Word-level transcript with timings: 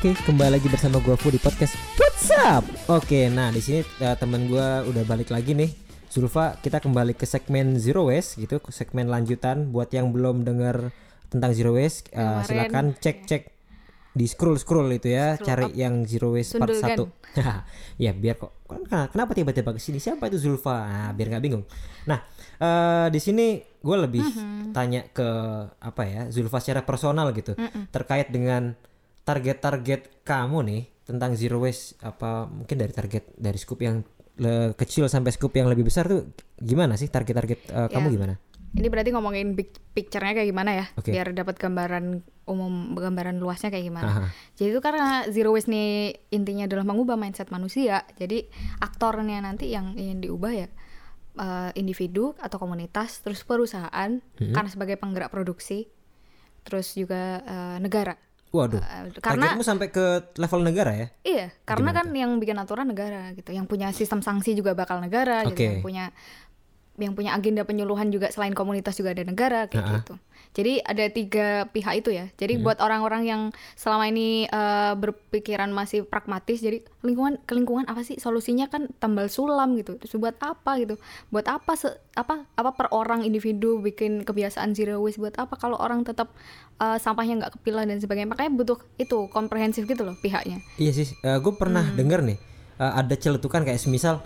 Oke, 0.00 0.16
kembali 0.18 0.56
lagi 0.56 0.64
bersama 0.66 0.96
gue 0.98 1.12
Fu 1.12 1.28
di 1.28 1.36
podcast 1.36 1.76
What's 1.94 2.32
Up. 2.32 2.64
Oke, 2.88 3.28
nah 3.28 3.52
di 3.52 3.60
sini 3.60 3.80
uh, 4.00 4.16
teman 4.16 4.48
gue 4.48 4.66
udah 4.88 5.04
balik 5.04 5.28
lagi 5.28 5.52
nih. 5.52 5.68
Zulfa, 6.08 6.56
kita 6.56 6.80
kembali 6.80 7.12
ke 7.12 7.22
segmen 7.22 7.76
Zero 7.76 8.08
Waste 8.08 8.40
gitu, 8.40 8.58
ke 8.58 8.72
segmen 8.72 9.06
lanjutan. 9.06 9.68
Buat 9.68 9.92
yang 9.92 10.08
belum 10.08 10.42
dengar 10.42 10.88
tentang 11.28 11.52
Zero 11.52 11.76
Waste, 11.76 12.08
uh, 12.10 12.40
Kemarin. 12.40 12.46
silakan 12.46 12.84
cek 12.96 13.16
cek 13.22 13.42
di 14.10 14.26
scroll 14.26 14.56
scroll 14.56 14.88
itu 14.90 15.06
ya, 15.06 15.36
Scroll 15.36 15.46
cari 15.46 15.66
up. 15.68 15.76
yang 15.76 15.94
Zero 16.02 16.32
Waste 16.32 16.56
part 16.56 16.72
Sundulkan. 16.72 17.12
1 17.30 18.02
ya 18.02 18.10
biar 18.10 18.34
kok 18.34 18.50
kan- 18.66 19.06
kenapa 19.06 19.38
tiba-tiba 19.38 19.70
ke 19.70 19.78
sini 19.78 20.02
siapa 20.02 20.26
itu 20.26 20.34
Zulfa 20.34 20.82
nah, 20.82 21.10
biar 21.14 21.30
nggak 21.30 21.44
bingung 21.46 21.62
nah 22.02 22.18
eh 22.58 23.06
di 23.06 23.22
sini 23.22 23.46
gue 23.62 23.96
lebih 23.96 24.18
Mm-hmm. 24.18 24.74
tanya 24.74 25.06
ke 25.06 25.28
apa 25.78 26.02
ya 26.02 26.22
Zulfa 26.26 26.58
secara 26.58 26.82
personal 26.82 27.30
gitu 27.30 27.54
terkait 27.94 28.34
dengan 28.34 28.74
target-target 29.22 30.22
kamu 30.22 30.58
nih 30.64 30.82
tentang 31.02 31.34
zero 31.34 31.58
waste 31.58 31.98
apa 32.00 32.46
mungkin 32.46 32.76
dari 32.76 32.90
target 32.90 33.34
dari 33.34 33.58
scoop 33.58 33.80
yang 33.80 34.00
le- 34.36 34.72
kecil 34.74 35.06
sampai 35.06 35.30
scoop 35.30 35.52
yang 35.52 35.66
lebih 35.66 35.84
besar 35.84 36.06
tuh 36.06 36.30
gimana 36.56 36.94
sih 36.94 37.06
target-target 37.06 37.60
eh, 37.66 37.88
kamu 37.90 38.08
Ya. 38.08 38.14
gimana 38.16 38.36
Ini 38.70 38.86
berarti 38.86 39.10
ngomongin 39.10 39.58
big 39.58 39.74
picture-nya 39.90 40.30
kayak 40.30 40.46
gimana 40.46 40.70
ya, 40.70 40.86
Oke. 40.94 41.10
biar 41.10 41.34
dapat 41.34 41.58
gambaran 41.58 42.22
umum, 42.46 42.94
gambaran 42.94 43.42
luasnya 43.42 43.66
kayak 43.66 43.82
gimana. 43.82 44.06
Aha. 44.06 44.26
Jadi 44.54 44.70
itu 44.70 44.78
karena 44.78 45.26
zero 45.26 45.50
waste 45.50 45.66
nih 45.66 45.90
intinya 46.30 46.70
adalah 46.70 46.86
mengubah 46.86 47.18
mindset 47.18 47.50
manusia. 47.50 48.06
Jadi 48.14 48.46
aktornya 48.78 49.42
nanti 49.42 49.74
yang 49.74 49.98
ingin 49.98 50.22
diubah 50.22 50.54
ya 50.54 50.68
eh, 51.34 51.70
individu 51.74 52.38
atau 52.38 52.62
komunitas, 52.62 53.18
terus 53.18 53.42
perusahaan 53.42 54.22
Hmm. 54.38 54.54
karena 54.54 54.70
sebagai 54.70 54.94
penggerak 54.94 55.34
produksi, 55.34 55.90
terus 56.62 56.94
juga 56.94 57.42
eh, 57.42 57.76
negara. 57.82 58.14
Waduh. 58.50 58.82
Eh, 58.82 59.14
karena 59.22 59.54
targetmu 59.54 59.64
sampai 59.66 59.88
ke 59.94 60.34
level 60.38 60.60
negara 60.66 60.92
ya? 60.94 61.06
Iya, 61.22 61.46
karena 61.62 61.90
kan 61.94 62.10
yang 62.10 62.36
bikin 62.42 62.58
aturan 62.58 62.90
negara 62.90 63.30
gitu, 63.34 63.50
yang 63.54 63.70
punya 63.70 63.94
sistem 63.94 64.20
sanksi 64.20 64.58
juga 64.58 64.74
bakal 64.74 64.98
negara 64.98 65.46
gitu, 65.46 65.54
Oke. 65.54 65.66
yang 65.66 65.82
punya 65.82 66.04
yang 67.00 67.12
punya 67.12 67.32
agenda 67.32 67.62
penyuluhan 67.62 68.08
juga 68.08 68.28
selain 68.28 68.52
komunitas 68.52 68.94
juga 68.94 69.10
ada 69.10 69.22
negara 69.22 69.66
kayak 69.66 69.80
Ha-ha. 69.80 69.96
gitu. 69.98 70.14
Jadi 70.50 70.82
ada 70.82 71.06
tiga 71.06 71.46
pihak 71.64 71.94
itu 71.96 72.10
ya. 72.10 72.26
Jadi 72.34 72.58
buat 72.58 72.78
orang-orang 72.80 73.22
yang 73.22 73.42
selama 73.74 74.04
ini 74.04 74.44
eh, 74.44 74.92
berpikiran 74.94 75.70
masih 75.70 76.02
pragmatis, 76.02 76.58
jadi 76.58 76.82
lingkungan 77.00 77.38
ke 77.40 77.54
lingkungan 77.54 77.86
apa 77.86 78.02
sih 78.02 78.18
solusinya 78.18 78.66
kan 78.66 78.90
tambal 78.98 79.26
sulam 79.26 79.78
gitu. 79.78 79.94
Terus 79.94 80.10
buat 80.16 80.34
apa 80.36 80.74
gitu? 80.76 80.98
Buat 81.28 81.46
apa 81.46 81.72
se- 81.74 81.94
apa 82.12 82.50
apa 82.50 82.70
per 82.72 82.90
orang 82.90 83.22
individu 83.22 83.78
bikin 83.78 84.22
kebiasaan 84.22 84.74
zero 84.74 84.98
waste 84.98 85.22
buat 85.22 85.38
apa 85.38 85.54
kalau 85.54 85.78
orang 85.78 86.02
tetap 86.02 86.34
eh, 86.76 86.98
sampahnya 86.98 87.38
nggak 87.38 87.52
kepilah 87.54 87.86
dan 87.86 88.02
sebagainya. 88.02 88.26
Makanya 88.28 88.50
butuh 88.50 88.78
itu 88.98 89.30
komprehensif 89.30 89.86
gitu 89.86 90.02
loh 90.02 90.18
pihaknya. 90.18 90.58
Iya 90.76 90.92
sih, 90.92 91.06
gue 91.14 91.54
pernah 91.54 91.86
Hmm. 91.86 91.94
denger 91.94 92.20
nih 92.26 92.38
eh, 92.76 92.92
ada 92.98 93.14
celetukan 93.14 93.62
kayak 93.62 93.78
semisal, 93.78 94.18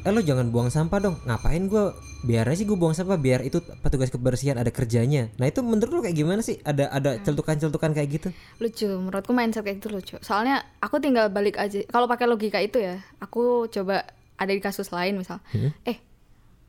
eh 0.00 0.10
lo 0.10 0.20
jangan 0.20 0.48
buang 0.48 0.68
sampah 0.68 0.98
dong. 0.98 1.16
Ngapain 1.22 1.64
gue 1.64 1.84
biar 2.20 2.44
aja 2.44 2.52
sih 2.54 2.64
gue 2.64 2.74
buang 2.74 2.92
sampah 2.92 3.16
biar 3.16 3.40
itu 3.40 3.58
petugas 3.78 4.08
kebersihan 4.08 4.54
ada 4.54 4.68
kerjanya. 4.68 5.28
Nah 5.34 5.44
itu 5.44 5.60
menurut 5.60 5.90
lo 5.90 6.00
kayak 6.00 6.14
gimana 6.14 6.40
sih? 6.40 6.56
Ada 6.60 6.88
ada 6.88 7.10
Hmm. 7.12 7.22
celetukan-celetukan 7.22 7.90
kayak 7.92 8.08
gitu? 8.10 8.28
lucu 8.58 8.86
menurutku 8.86 9.30
mindset 9.30 9.60
kayak 9.60 9.78
gitu 9.78 9.88
lucu 9.90 10.16
soalnya 10.20 10.60
aku 10.78 10.96
tinggal 10.98 11.28
balik 11.28 11.56
aja 11.56 11.80
kalau 11.86 12.04
pakai 12.04 12.24
logika 12.24 12.58
itu 12.58 12.76
ya 12.76 13.00
aku 13.18 13.40
coba 13.66 14.04
ada 14.34 14.50
di 14.50 14.58
kasus 14.58 14.88
lain 14.90 15.16
misal 15.16 15.40
Hmm. 15.48 15.72
eh 15.82 15.96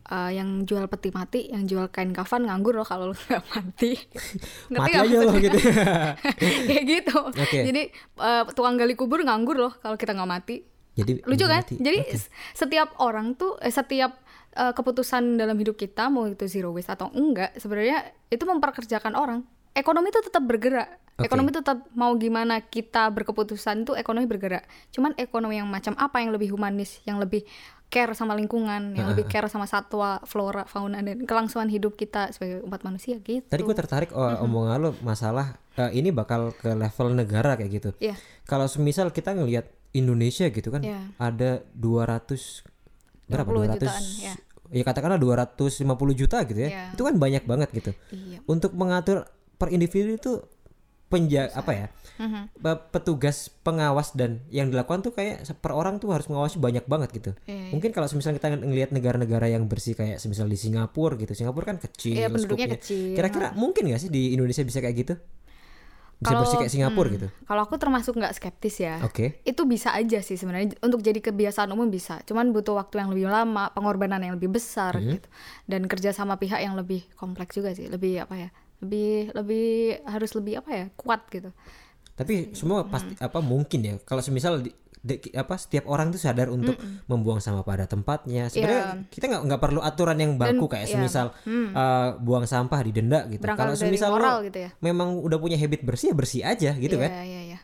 eh, 0.04 0.32
yang 0.34 0.64
jual 0.64 0.88
peti 0.88 1.08
mati 1.10 1.48
yang 1.48 1.64
jual 1.64 1.88
kain 1.88 2.12
kafan 2.12 2.44
nganggur 2.44 2.74
loh 2.74 2.84
kalau 2.84 3.12
lu 3.12 3.16
nggak 3.22 3.44
mati 3.46 3.92
Mati 4.70 4.92
aja 4.94 5.04
lo 5.18 5.30
maksudnya? 5.30 5.42
gitu. 5.42 5.58
kayak 6.68 6.84
gitu 6.86 7.18
Oke. 7.30 7.60
jadi 7.66 7.82
eh, 8.18 8.44
tukang 8.50 8.76
gali 8.76 8.96
kubur 8.96 9.20
nganggur 9.20 9.56
loh 9.58 9.74
kalau 9.78 9.96
kita 9.96 10.12
nggak 10.12 10.32
mati 10.32 10.56
Jadi 10.92 11.24
lucu 11.24 11.46
kan 11.46 11.64
mati. 11.64 11.76
jadi 11.78 12.04
Oke. 12.04 12.18
s- 12.18 12.28
setiap 12.52 12.94
orang 12.98 13.34
tuh 13.34 13.56
eh, 13.58 13.70
setiap 13.70 14.20
eh, 14.52 14.72
keputusan 14.72 15.36
dalam 15.36 15.56
hidup 15.56 15.76
kita 15.76 16.08
mau 16.08 16.26
itu 16.26 16.44
zero 16.46 16.70
waste 16.70 16.92
atau 16.92 17.08
enggak 17.12 17.56
sebenarnya 17.56 18.04
itu 18.28 18.44
memperkerjakan 18.44 19.16
orang 19.16 19.40
ekonomi 19.72 20.12
itu 20.12 20.20
tetap 20.20 20.44
bergerak 20.44 20.92
Oke. 21.16 21.28
ekonomi 21.28 21.50
tetap 21.50 21.88
mau 21.94 22.12
gimana 22.16 22.60
kita 22.62 23.08
berkeputusan 23.08 23.84
tuh 23.84 23.96
ekonomi 23.96 24.28
bergerak 24.28 24.64
cuman 24.92 25.16
ekonomi 25.16 25.56
yang 25.56 25.68
macam 25.68 25.96
apa 25.96 26.20
yang 26.20 26.36
lebih 26.36 26.52
humanis 26.52 27.00
yang 27.04 27.24
lebih 27.24 27.48
care 27.88 28.12
sama 28.12 28.36
lingkungan 28.36 28.92
yang 28.92 29.12
lebih 29.12 29.28
care 29.28 29.48
sama 29.48 29.64
satwa 29.64 30.24
flora 30.24 30.64
fauna 30.64 31.00
dan 31.00 31.24
kelangsungan 31.24 31.68
hidup 31.68 31.96
kita 31.96 32.32
sebagai 32.32 32.64
umat 32.64 32.84
manusia 32.84 33.20
gitu 33.20 33.44
Tadi 33.44 33.60
gue 33.62 33.76
tertarik 33.76 34.12
oh, 34.12 34.44
omongan 34.44 34.80
lo 34.80 34.92
masalah 35.04 35.60
eh, 35.76 35.92
ini 35.92 36.12
bakal 36.12 36.52
ke 36.54 36.72
level 36.72 37.12
negara 37.12 37.56
kayak 37.56 37.68
gitu. 37.70 37.90
Iya. 38.00 38.16
Kalau 38.44 38.68
semisal 38.68 39.12
kita 39.12 39.36
ngelihat 39.36 39.68
Indonesia 39.92 40.48
gitu 40.48 40.70
kan, 40.70 40.82
Iya. 40.82 41.12
ada 41.18 41.64
200 41.74 42.64
berapa? 43.26 43.48
20 43.48 43.68
200 43.70 43.76
jutaan, 43.78 44.04
ya. 44.18 44.34
ya 44.72 44.84
katakanlah 44.84 45.18
250 45.18 45.84
juta 46.14 46.38
gitu 46.44 46.60
ya. 46.60 46.70
Iya. 46.70 46.84
Itu 46.92 47.04
kan 47.04 47.16
banyak 47.16 47.44
banget 47.44 47.70
gitu. 47.72 47.92
iya 48.10 48.40
Untuk 48.46 48.72
mengatur 48.74 49.28
per 49.56 49.70
individu 49.70 50.12
itu 50.12 50.32
penja 51.08 51.52
apa 51.52 51.72
ya? 51.74 51.88
Mhm. 52.18 52.56
pe- 52.56 52.82
Petugas 52.90 53.38
pengawas 53.58 54.14
dan 54.14 54.40
yang 54.48 54.70
dilakukan 54.70 55.02
tuh 55.02 55.12
kayak 55.12 55.44
per 55.56 55.72
orang 55.72 55.98
tuh 55.98 56.08
harus 56.10 56.24
mengawasi 56.26 56.56
banyak 56.56 56.86
banget 56.86 57.10
gitu. 57.14 57.32
Iya, 57.44 57.52
iya. 57.58 57.70
Mungkin 57.70 57.92
kalau 57.92 58.08
semisal 58.08 58.32
kita 58.32 58.48
ng- 58.50 58.64
ngelihat 58.64 58.90
negara-negara 58.90 59.48
yang 59.48 59.66
bersih 59.66 59.92
kayak 59.92 60.18
semisal 60.18 60.46
di 60.46 60.56
Singapura 60.56 61.16
gitu. 61.16 61.34
Singapura 61.34 61.68
kan 61.68 61.78
kecil 61.78 62.16
Iya, 62.16 62.30
penduduknya 62.30 62.68
skupnya. 62.70 62.80
kecil. 62.80 63.12
Kira-kira 63.14 63.48
mungkin 63.54 63.90
gak 63.90 64.00
sih 64.00 64.08
di 64.08 64.32
Indonesia 64.32 64.62
bisa 64.62 64.80
kayak 64.80 64.96
gitu? 64.98 65.14
Bisa 66.22 66.38
Kalau- 66.38 66.42
bersih 66.46 66.58
kayak 66.62 66.70
Singapura 66.72 67.08
hmm, 67.10 67.16
gitu. 67.18 67.28
Kalau 67.50 67.62
aku 67.66 67.76
termasuk 67.76 68.14
nggak 68.14 68.34
skeptis 68.38 68.78
ya. 68.78 69.02
Oke. 69.02 69.42
Itu 69.42 69.66
bisa 69.66 69.90
aja 69.90 70.22
sih 70.22 70.38
sebenarnya 70.38 70.78
untuk 70.80 71.02
jadi 71.02 71.18
kebiasaan 71.18 71.66
umum 71.68 71.90
bisa. 71.90 72.22
Cuman 72.24 72.54
butuh 72.54 72.78
waktu 72.78 73.02
yang 73.02 73.10
lebih 73.10 73.26
lama, 73.26 73.74
pengorbanan 73.74 74.22
yang 74.22 74.38
lebih 74.38 74.54
besar 74.54 74.94
Hmm. 74.94 75.18
gitu. 75.18 75.28
Dan 75.66 75.90
kerja 75.90 76.14
sama 76.14 76.38
pihak 76.38 76.62
yang 76.62 76.78
lebih 76.78 77.10
kompleks 77.18 77.58
juga 77.58 77.74
sih. 77.74 77.90
Lebih 77.90 78.22
apa 78.22 78.38
ya? 78.38 78.50
Lebih 78.80 79.34
lebih 79.34 79.68
harus 80.06 80.32
lebih 80.32 80.62
apa 80.62 80.70
ya? 80.72 80.86
Kuat 80.94 81.26
gitu. 81.28 81.50
Tapi 82.14 82.54
semua 82.54 82.86
pasti 82.86 83.18
apa 83.18 83.42
mungkin 83.42 83.80
ya 83.82 83.96
kalau 84.06 84.22
semisal 84.22 84.62
di- 84.62 84.78
di- 85.02 85.34
apa 85.34 85.58
setiap 85.58 85.90
orang 85.90 86.14
tuh 86.14 86.22
sadar 86.22 86.48
untuk 86.48 86.78
membuang 87.10 87.42
sampah 87.42 87.66
pada 87.66 87.86
tempatnya. 87.86 88.48
Sebenarnya 88.48 89.10
kita 89.10 89.26
nggak 89.26 89.42
nggak 89.50 89.62
perlu 89.62 89.82
aturan 89.82 90.18
yang 90.18 90.38
baku 90.38 90.70
kayak 90.70 90.86
iya. 90.86 90.94
semisal 90.96 91.34
eh, 91.44 92.10
buang 92.18 92.46
sampah 92.46 92.80
didenda 92.82 93.26
gitu. 93.28 93.42
Kalau 93.44 93.74
semisal 93.74 94.14
moral 94.14 94.40
lo 94.40 94.46
gitu 94.46 94.60
ya. 94.62 94.70
memang 94.80 95.18
udah 95.18 95.38
punya 95.38 95.58
habit 95.58 95.82
bersih 95.82 96.14
ya 96.14 96.16
bersih 96.16 96.42
aja 96.46 96.72
gitu 96.78 96.96
Iya, 96.96 97.04
kan. 97.04 97.12
iya, 97.26 97.42
iya. 97.46 97.60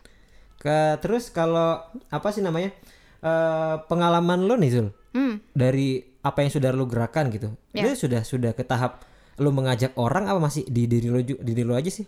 Ke 0.58 0.98
terus 0.98 1.30
kalau 1.30 1.78
apa 2.10 2.28
sih 2.28 2.42
namanya? 2.42 2.74
eh, 3.18 3.76
pengalaman 3.86 4.46
lo 4.46 4.54
nih 4.54 4.70
Zul 4.70 4.88
Hmm. 5.10 5.42
dari 5.50 5.98
apa 6.20 6.44
yang 6.44 6.52
sudah 6.52 6.70
lo 6.70 6.84
gerakan 6.84 7.32
gitu. 7.32 7.50
Ya. 7.72 7.82
Itu 7.82 8.06
sudah 8.06 8.22
sudah 8.22 8.52
ke 8.52 8.62
tahap 8.62 9.02
lo 9.38 9.50
mengajak 9.50 9.94
orang 9.94 10.26
apa 10.26 10.38
masih 10.38 10.66
di 10.66 10.86
diri 10.86 11.08
lo 11.08 11.18
di 11.18 11.34
diri 11.34 11.62
lo 11.62 11.74
aja 11.74 11.88
sih? 11.88 12.06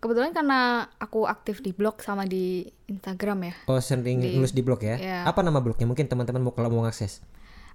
Kebetulan 0.00 0.32
karena 0.32 0.60
aku 0.96 1.24
aktif 1.24 1.60
di 1.60 1.70
blog 1.70 2.00
sama 2.00 2.24
di 2.24 2.64
Instagram 2.86 3.38
ya. 3.42 3.54
Oh 3.66 3.76
sering 3.78 4.24
nulis 4.32 4.50
di 4.50 4.60
blog 4.60 4.80
ya? 4.80 4.96
Iya. 4.96 5.18
Apa 5.24 5.40
nama 5.40 5.60
blognya? 5.60 5.84
Mungkin 5.84 6.08
teman-teman 6.08 6.40
mau 6.40 6.50
kalau 6.50 6.68
mau 6.68 6.84
akses. 6.84 7.20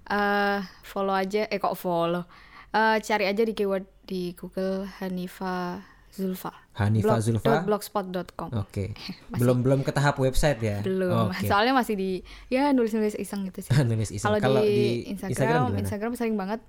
eh 0.04 0.58
follow 0.82 1.10
aja, 1.10 1.46
eh 1.46 1.56
kok 1.56 1.74
follow. 1.74 2.26
Eh 2.68 2.98
cari 3.00 3.24
aja 3.24 3.40
di 3.40 3.52
keyword 3.52 3.86
di 4.02 4.30
Google 4.32 4.86
Hanifa 4.98 5.82
Zulfa. 6.08 6.50
Hanifa 6.74 7.14
Blog- 7.14 7.22
Zulfa. 7.22 7.52
blogspot.com. 7.62 8.48
Oke. 8.56 8.94
belum 9.40 9.60
belum 9.60 9.80
ke 9.82 9.90
tahap 9.90 10.16
website 10.16 10.58
ya? 10.58 10.78
Belum. 10.80 11.28
Oke. 11.28 11.46
Soalnya 11.50 11.72
masih 11.72 11.94
di 11.94 12.10
ya 12.48 12.70
nulis-nulis 12.70 13.14
iseng 13.14 13.46
gitu 13.46 13.62
sih. 13.62 13.70
Nulis 13.84 14.10
iseng. 14.10 14.34
Kalau 14.36 14.60
di, 14.60 14.66
di 14.66 14.86
Instagram, 15.10 15.30
Instagram 15.30 15.62
Instagram, 15.78 16.10
sering 16.14 16.34
banget. 16.34 16.60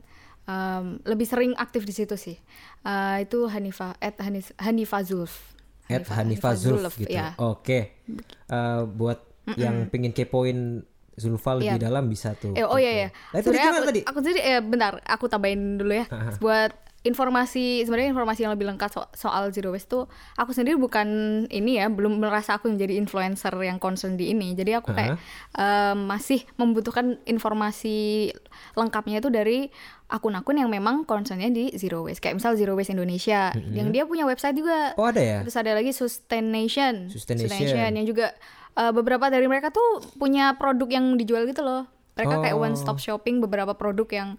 em, 0.45 1.03
lebih 1.03 1.27
sering 1.27 1.51
aktif 1.55 1.83
di 1.83 1.91
situ 1.91 2.15
sih. 2.15 2.39
Eh, 2.81 3.17
itu 3.21 3.47
Hanifa 3.47 3.95
at 3.97 4.15
Hanis, 4.17 4.55
Hanifa 4.57 5.03
Zulf. 5.03 5.56
At 5.87 6.05
Hanifa 6.09 6.51
Zulf 6.53 6.95
gitu. 6.95 7.09
Ya. 7.09 7.33
Oke. 7.37 8.03
Eh, 8.47 8.81
buat 8.85 9.23
yang 9.55 9.87
pengen 9.87 10.11
kepoin 10.11 10.83
Zulfa 11.13 11.57
lebih 11.57 11.79
Iya. 11.79 11.81
dalam 11.81 12.05
bisa 12.05 12.37
tuh. 12.37 12.53
Eh, 12.53 12.61
oh 12.61 12.77
iya 12.77 13.07
ya. 13.07 13.09
Nah, 13.33 13.39
itu 13.39 13.49
gimana 13.49 13.79
aku, 13.79 13.89
tadi? 13.89 14.01
aku 14.05 14.17
sendiri 14.21 14.39
eh 14.39 14.61
bentar, 14.61 15.01
aku 15.01 15.25
tambahin 15.25 15.81
dulu 15.81 15.95
ya. 15.95 16.05
Buat 16.37 16.77
informasi 17.01 17.87
sebenarnya 17.87 18.11
informasi 18.11 18.43
yang 18.43 18.51
lebih 18.51 18.67
lengkap 18.67 18.89
so- 18.91 19.11
soal 19.15 19.47
zero 19.49 19.71
waste 19.71 19.87
tuh 19.87 20.05
aku 20.35 20.51
sendiri 20.51 20.75
bukan 20.75 21.07
ini 21.47 21.79
ya, 21.79 21.87
belum 21.87 22.19
merasa 22.19 22.59
aku 22.59 22.67
menjadi 22.67 22.99
influencer 22.99 23.55
yang 23.57 23.79
concern 23.79 24.13
di 24.13 24.29
ini. 24.29 24.53
Jadi 24.53 24.75
aku 24.75 24.91
kayak 24.91 25.17
eh, 25.55 25.95
masih 25.95 26.45
membutuhkan 26.53 27.17
informasi 27.23 28.29
lengkapnya 28.75 29.17
itu 29.17 29.31
dari 29.31 29.71
akun-akun 30.07 30.55
yang 30.55 30.71
memang 30.71 31.03
concernnya 31.03 31.51
di 31.51 31.75
zero 31.75 32.07
waste. 32.07 32.23
Kayak 32.23 32.39
misal 32.39 32.55
Zero 32.55 32.79
Waste 32.79 32.95
Indonesia, 32.95 33.51
yang 33.75 33.91
dia 33.91 34.07
punya 34.07 34.23
website 34.23 34.55
juga. 34.55 34.95
Oh 34.95 35.03
ada 35.07 35.19
ya? 35.19 35.37
Terus 35.43 35.57
ada 35.59 35.71
lagi 35.75 35.91
Sustaination. 35.91 37.11
Sustaination. 37.11 37.91
yang 37.91 38.07
juga 38.07 38.31
uh, 38.79 38.95
beberapa 38.95 39.27
dari 39.27 39.43
mereka 39.51 39.67
tuh 39.67 39.99
punya 40.15 40.55
produk 40.55 40.87
yang 40.87 41.19
dijual 41.19 41.43
gitu 41.43 41.59
loh. 41.59 41.83
Mereka 42.15 42.39
kayak 42.39 42.55
Oh. 42.57 42.63
one 42.63 42.79
stop 42.79 42.97
shopping 42.97 43.43
beberapa 43.43 43.75
produk 43.75 44.07
yang 44.09 44.29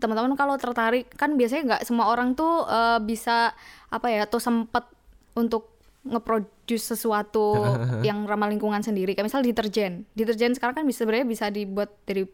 teman-teman 0.00 0.32
kalau 0.32 0.56
tertarik 0.56 1.12
kan 1.14 1.36
biasanya 1.36 1.62
nggak 1.76 1.82
semua 1.84 2.08
orang 2.08 2.32
tuh 2.32 2.64
uh, 2.64 2.96
bisa 2.98 3.52
apa 3.92 4.08
ya 4.08 4.24
tuh 4.24 4.40
sempet 4.40 4.88
untuk 5.36 5.76
ngeproduce 6.00 6.96
sesuatu 6.96 7.60
yang 8.08 8.24
ramah 8.24 8.48
lingkungan 8.48 8.80
sendiri 8.80 9.12
kayak 9.12 9.28
misal 9.28 9.44
deterjen 9.44 10.08
deterjen 10.16 10.56
sekarang 10.56 10.80
kan 10.80 10.84
bisa 10.88 11.04
sebenarnya 11.04 11.28
bisa 11.28 11.52
dibuat 11.52 11.92
dari 12.08 12.24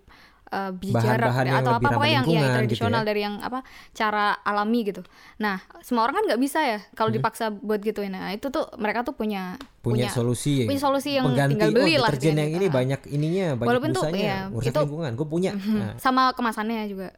uh, 0.48 0.70
biji 0.70 0.94
jarak 0.94 1.26
Bahan-bahan 1.26 1.44
yang 1.44 1.56
atau 1.56 1.72
lebih 1.72 1.82
apa 1.82 1.90
pokoknya 1.92 2.06
yang, 2.06 2.14
yang 2.14 2.26
lingkungan 2.28 2.56
tradisional 2.56 2.90
gitu 2.92 3.02
ya. 3.02 3.08
dari 3.08 3.20
yang 3.22 3.34
apa 3.38 3.58
cara 3.92 4.24
alami 4.40 4.80
gitu 4.84 5.02
nah 5.36 5.56
semua 5.80 6.02
orang 6.02 6.14
kan 6.16 6.24
nggak 6.26 6.40
bisa 6.40 6.58
ya 6.60 6.78
kalau 6.92 7.08
Hmm. 7.08 7.16
dipaksa 7.16 7.44
buat 7.50 7.80
gituin 7.80 8.10
nah 8.10 8.30
itu 8.30 8.46
tuh 8.46 8.64
mereka 8.76 9.02
tuh 9.02 9.12
punya 9.12 9.56
punya, 9.80 10.06
solusi 10.08 10.64
punya 10.64 10.80
solusi 10.80 11.14
yang 11.14 11.26
pengganti 11.26 11.54
tinggal 11.54 11.70
beli 11.72 11.94
oh, 11.94 11.98
lah 11.98 12.10
deterjen 12.10 12.32
gitu. 12.32 12.40
yang 12.40 12.52
ini 12.52 12.66
Ah. 12.66 12.72
banyak 12.72 13.00
ininya 13.08 13.46
banyak 13.54 13.68
Walaupun 13.68 13.90
tuh, 13.90 14.02
busanya 14.02 14.18
iya, 14.20 14.38
merusak 14.48 14.68
itu- 14.68 14.82
lingkungan 14.82 15.12
gue 15.12 15.26
punya 15.26 15.50
Nah, 15.54 15.92
sama 15.96 16.22
kemasannya 16.32 16.86
juga 16.86 17.08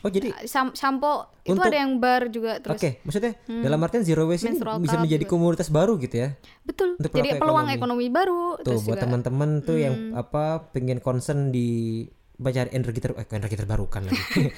oh 0.00 0.08
jadi 0.08 0.28
Sam- 0.44 0.72
shampoo 0.72 1.26
itu 1.40 1.52
Untuk- 1.52 1.68
ada 1.68 1.76
yang 1.76 1.92
bar 1.96 2.26
juga 2.26 2.56
oke 2.56 2.64
terus 2.64 3.02
maksudnya 3.02 3.32
dalam 3.44 3.78
artian 3.78 4.02
zero 4.02 4.24
waste 4.24 4.48
ini 4.48 4.56
bisa 4.80 4.96
menjadi 4.96 5.20
juga. 5.20 5.30
komunitas 5.30 5.68
baru 5.68 5.94
gitu 5.96 6.16
ya 6.16 6.28
betul 6.62 6.96
Untuk 6.96 7.12
jadi 7.12 7.36
peluang 7.36 7.66
ekonomi. 7.68 7.76
ekonomi, 8.00 8.06
baru 8.08 8.42
tuh 8.56 8.64
terus 8.64 8.82
buat 8.82 8.96
Hmm. 8.96 9.04
teman-teman 9.04 9.50
tuh 9.60 9.76
yang 9.76 9.94
apa 10.12 10.44
pengen 10.70 10.98
concern 10.98 11.50
di 11.50 12.06
mencari 12.42 12.74
energi 12.74 12.98
ter 12.98 13.14
eh, 13.14 13.26
energi 13.30 13.56
terbarukan 13.56 14.02
lagi 14.02 14.20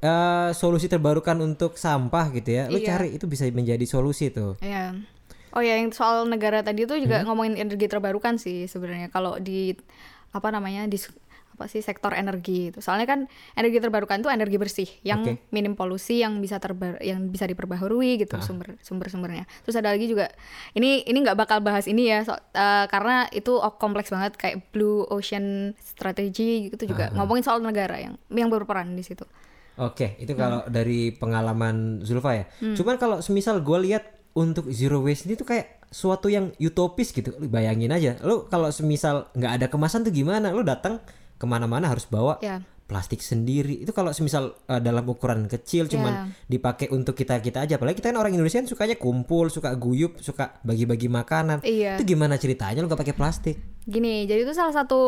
Eh, 0.00 0.50
solusi 0.52 0.86
terbarukan 0.86 1.40
untuk 1.40 1.74
sampah 1.74 2.28
gitu 2.30 2.50
ya 2.52 2.68
lu 2.68 2.76
Iya. 2.76 2.94
cari 2.94 3.08
itu 3.12 3.24
bisa 3.24 3.44
menjadi 3.48 3.82
solusi 3.84 4.28
tuh 4.28 4.54
Iya. 4.60 4.94
Oh 5.50 5.62
ya, 5.62 5.78
yang 5.78 5.90
soal 5.90 6.26
negara 6.26 6.60
tadi 6.60 6.82
tuh 6.82 6.94
Hmm? 6.94 7.04
juga 7.04 7.16
ngomongin 7.22 7.54
energi 7.56 7.86
terbarukan 7.86 8.36
sih 8.36 8.66
sebenarnya. 8.66 9.06
Kalau 9.08 9.38
di 9.38 9.70
apa 10.30 10.50
namanya 10.50 10.82
di 10.84 10.98
apa 11.54 11.70
sih 11.70 11.80
sektor 11.80 12.10
energi 12.12 12.68
itu. 12.68 12.82
Soalnya 12.82 13.06
kan 13.06 13.20
energi 13.54 13.78
terbarukan 13.78 14.18
itu 14.18 14.26
energi 14.26 14.58
bersih 14.58 14.88
yang 15.06 15.22
Oke. 15.22 15.38
minim 15.48 15.72
polusi 15.72 16.18
yang 16.18 16.42
bisa 16.42 16.58
terbar 16.58 16.98
yang 16.98 17.30
bisa 17.30 17.46
diperbaharui 17.46 18.18
gitu 18.20 18.34
sumber 18.42 18.74
sumber-sumbernya. 18.82 19.46
Terus 19.62 19.78
ada 19.78 19.94
lagi 19.94 20.10
juga 20.10 20.28
ini 20.74 21.06
ini 21.06 21.18
nggak 21.22 21.38
bakal 21.38 21.62
bahas 21.62 21.86
ini 21.86 22.10
ya 22.10 22.26
so- 22.26 22.34
eh, 22.34 22.86
karena 22.90 23.30
itu 23.30 23.54
kompleks 23.78 24.10
banget 24.10 24.34
kayak 24.34 24.74
Blue 24.74 25.06
Ocean 25.06 25.72
Strategy 25.78 26.68
gitu 26.68 26.90
juga 26.90 27.14
ngomongin 27.14 27.46
soal 27.46 27.62
negara 27.62 27.96
yang 27.96 28.18
yang 28.28 28.50
berperan 28.50 28.92
di 28.92 29.06
situ. 29.06 29.22
Oke, 29.74 30.14
itu 30.18 30.34
Hmm. 30.34 30.38
kalau 30.38 30.60
dari 30.66 31.10
pengalaman 31.10 31.98
Zulfa 32.02 32.34
ya. 32.34 32.44
Cuman 32.74 32.94
kalau 32.94 33.18
semisal 33.18 33.58
gue 33.58 33.78
lihat 33.82 34.06
untuk 34.34 34.70
zero 34.70 35.02
waste 35.02 35.26
ini 35.26 35.34
tuh 35.34 35.46
kayak 35.46 35.82
suatu 35.90 36.26
yang 36.26 36.50
utopis 36.58 37.10
gitu. 37.10 37.34
Lu 37.38 37.46
bayangin 37.46 37.90
aja, 37.90 38.18
lu 38.22 38.46
kalau 38.46 38.70
semisal 38.70 39.30
nggak 39.30 39.52
ada 39.58 39.66
kemasan 39.66 40.02
tuh 40.02 40.10
gimana? 40.10 40.50
Lu 40.50 40.62
datang 40.62 40.98
ke 41.44 41.46
mana-mana 41.46 41.92
harus 41.92 42.08
bawa 42.08 42.40
Ya. 42.40 42.64
plastik 42.84 43.20
sendiri. 43.20 43.84
Itu 43.84 43.92
kalau 43.92 44.12
semisal 44.12 44.56
uh, 44.68 44.80
dalam 44.80 45.04
ukuran 45.04 45.44
kecil 45.44 45.88
cuman 45.88 46.32
dipakai 46.48 46.88
untuk 46.88 47.12
kita 47.12 47.40
kita 47.40 47.64
aja. 47.64 47.76
Apalagi 47.76 48.00
kita 48.00 48.12
kan 48.12 48.20
orang 48.20 48.32
Indonesia 48.32 48.60
kan 48.60 48.68
sukanya 48.68 48.96
kumpul, 48.96 49.52
suka 49.52 49.72
guyup, 49.76 50.20
suka 50.20 50.56
bagi-bagi 50.64 51.08
makanan. 51.08 51.60
Iya. 51.60 52.00
Itu 52.00 52.04
gimana 52.08 52.40
ceritanya 52.40 52.80
lu 52.80 52.88
gak 52.88 53.00
pakai 53.04 53.16
plastik? 53.16 53.56
Gini, 53.84 54.24
jadi 54.24 54.48
itu 54.48 54.56
salah 54.56 54.72
satu 54.72 55.00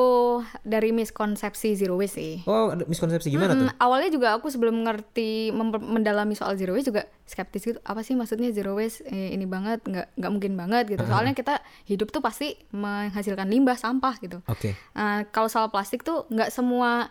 dari 0.60 0.92
miskonsepsi 0.92 1.72
zero 1.80 1.96
waste 1.96 2.20
sih. 2.20 2.34
Oh, 2.44 2.76
miskonsepsi 2.76 3.32
gimana 3.32 3.56
tuh? 3.56 3.72
Hmm, 3.72 3.80
awalnya 3.80 4.12
juga 4.12 4.36
aku 4.36 4.52
sebelum 4.52 4.84
ngerti 4.84 5.48
mendalami 5.80 6.36
soal 6.36 6.60
zero 6.60 6.76
waste 6.76 6.92
juga 6.92 7.08
skeptis 7.26 7.66
gitu 7.66 7.80
apa 7.82 8.06
sih 8.06 8.14
maksudnya 8.14 8.54
zero 8.54 8.78
waste 8.78 9.02
eh, 9.10 9.34
ini 9.34 9.50
banget 9.50 9.82
nggak 9.82 10.14
nggak 10.14 10.30
mungkin 10.30 10.54
banget 10.54 10.94
gitu 10.94 11.02
soalnya 11.10 11.34
kita 11.34 11.58
hidup 11.90 12.14
tuh 12.14 12.22
pasti 12.22 12.54
menghasilkan 12.70 13.50
limbah 13.50 13.74
sampah 13.74 14.14
gitu 14.22 14.38
Oke. 14.46 14.78
Nah, 14.94 15.26
kalau 15.34 15.50
soal 15.50 15.66
plastik 15.74 16.06
tuh 16.06 16.30
nggak 16.30 16.54
semua 16.54 17.10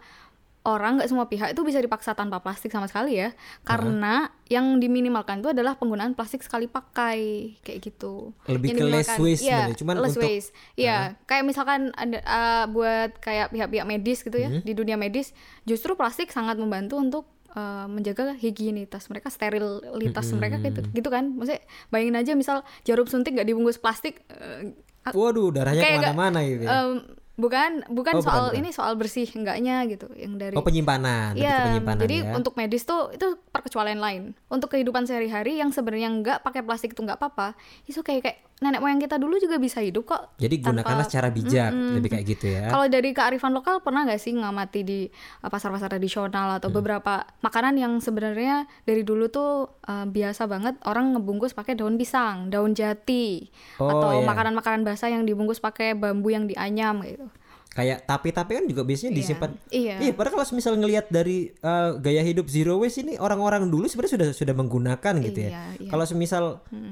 orang 0.66 0.98
nggak 0.98 1.08
semua 1.08 1.26
pihak 1.26 1.54
itu 1.54 1.62
bisa 1.62 1.78
dipaksa 1.78 2.12
tanpa 2.12 2.38
plastik 2.38 2.68
sama 2.68 2.86
sekali 2.86 3.16
ya 3.16 3.32
karena 3.62 4.28
yang 4.46 4.78
diminimalkan 4.78 5.40
itu 5.40 5.50
adalah 5.50 5.74
penggunaan 5.74 6.12
plastik 6.12 6.42
sekali 6.42 6.66
pakai 6.66 7.18
kayak 7.62 7.80
gitu 7.84 8.34
Lebih 8.46 8.74
Yang 8.74 8.78
ke 8.78 8.86
less 8.88 9.10
waste 9.16 9.44
sebenarnya, 9.44 9.76
cuman 9.76 9.96
less 9.96 10.10
untuk- 10.12 10.24
waste 10.24 10.50
iya 10.76 10.98
kayak 11.24 11.44
misalkan 11.44 11.94
ada 11.94 12.18
uh, 12.20 12.66
buat 12.68 13.14
kayak 13.20 13.50
pihak-pihak 13.50 13.86
medis 13.86 14.20
gitu 14.20 14.36
ya 14.36 14.48
Mm-hmm. 14.48 14.64
di 14.64 14.74
dunia 14.74 14.96
medis 14.96 15.32
justru 15.64 15.94
plastik 15.94 16.30
sangat 16.30 16.58
membantu 16.58 16.98
untuk 16.98 17.26
uh, 17.52 17.86
menjaga 17.86 18.34
higienitas 18.34 19.06
mereka 19.08 19.30
sterilitas 19.30 19.86
Mm-hmm. 20.24 20.36
mereka 20.36 20.56
gitu 20.60 20.82
gitu 20.92 21.10
kan 21.10 21.30
maksudnya 21.30 21.62
bayangin 21.88 22.18
aja 22.18 22.32
misal 22.34 22.58
jarum 22.82 23.06
suntik 23.06 23.34
nggak 23.34 23.46
dibungkus 23.46 23.78
plastik 23.78 24.26
uh, 24.30 24.74
Waduh, 25.08 25.54
darahnya 25.54 25.78
ke 25.80 26.02
mana-mana 26.02 26.42
gitu 26.42 26.66
ya. 26.66 26.82
Em, 26.82 26.98
bukan 27.36 27.84
bukan 27.92 28.14
Oh, 28.16 28.24
bukan, 28.24 28.24
soal 28.24 28.46
bukan. 28.52 28.60
ini 28.64 28.70
soal 28.72 28.94
bersih 28.96 29.28
enggaknya 29.36 29.84
gitu 29.92 30.08
yang 30.16 30.40
dari 30.40 30.56
Oh 30.56 30.64
penyimpanan, 30.64 31.36
Iya, 31.36 31.68
penyimpanan 31.68 32.02
jadi 32.08 32.18
ya. 32.24 32.32
untuk 32.32 32.56
medis 32.56 32.88
tuh 32.88 33.12
itu 33.12 33.36
perkecualian 33.52 34.00
lain. 34.00 34.24
Untuk 34.48 34.72
kehidupan 34.72 35.04
sehari-hari 35.04 35.60
yang 35.60 35.76
sebenarnya 35.76 36.10
nggak 36.16 36.38
pakai 36.42 36.64
plastik 36.64 36.96
itu 36.96 37.04
nggak 37.04 37.20
apa-apa, 37.20 37.60
itu 37.86 38.00
kayak 38.00 38.22
kayak 38.24 38.38
nenek 38.56 38.80
moyang 38.80 38.98
kita 38.98 39.16
dulu 39.16 39.36
juga 39.36 39.56
bisa 39.56 39.80
hidup 39.80 40.07
kok. 40.07 40.38
Jadi 40.38 40.57
tanpa- 40.57 40.80
gunakanlah 40.80 41.06
secara 41.06 41.28
bijak, 41.28 41.72
lebih 41.75 42.07
kayak 42.10 42.25
gitu 42.25 42.46
ya. 42.48 42.72
Kalau 42.72 42.88
dari 42.88 43.12
kearifan 43.12 43.52
lokal 43.52 43.80
pernah 43.80 44.04
nggak 44.04 44.16
sih 44.16 44.31
ngamati 44.31 44.81
di 44.81 45.00
uh, 45.44 45.50
pasar-pasar 45.50 45.90
tradisional 45.90 46.56
atau 46.56 46.72
beberapa 46.72 47.13
makanan 47.42 47.75
yang 47.75 47.94
sebenarnya 48.00 48.56
dari 48.81 49.04
dulu 49.04 49.28
tuh 49.28 49.52
uh, 49.81 50.06
biasa 50.06 50.48
banget 50.48 50.80
orang 50.84 51.13
ngebungkus 51.13 51.52
pakai 51.52 51.75
daun 51.75 51.96
pisang, 51.96 52.48
daun 52.48 52.72
jati, 52.72 53.52
Oh, 53.75 53.92
atau 53.92 54.10
iya. 54.13 54.25
makanan-makanan 54.25 54.81
basah 54.81 55.10
yang 55.10 55.24
dibungkus 55.24 55.60
pakai 55.60 55.92
bambu 55.92 56.31
yang 56.31 56.48
dianyam 56.48 57.04
gitu. 57.04 57.28
Kayak 57.75 58.07
tapi-tapi 58.07 58.51
kan 58.56 58.66
juga 58.66 58.88
biasanya 58.88 59.12
Iya. 59.12 59.19
disimpan. 59.19 59.50
Iya. 59.68 59.95
Iya, 60.00 60.12
padahal 60.16 60.39
kalau 60.39 60.56
misal 60.56 60.74
ngelihat 60.80 61.12
dari 61.12 61.51
uh, 61.60 62.00
gaya 62.00 62.24
hidup 62.24 62.48
zero 62.48 62.80
waste 62.80 63.04
ini 63.04 63.19
orang-orang 63.19 63.68
dulu 63.68 63.83
sebenarnya 63.86 64.16
sudah 64.16 64.30
sudah 64.31 64.56
menggunakan 64.56 65.13
gitu 65.19 65.39
ya. 65.44 65.50
Iya, 65.51 65.63
iya. 65.83 65.89
Kalau 65.92 66.06
semisal 66.07 66.44